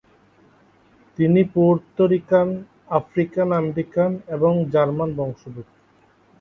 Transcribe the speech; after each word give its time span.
তিনি 1.19 1.41
Puerto 1.53 2.03
Rican, 2.07 2.47
African 2.99 3.47
American 3.53 4.11
এবং 4.35 4.51
German 4.73 5.09
বংশোদ্ভূত। 5.17 5.67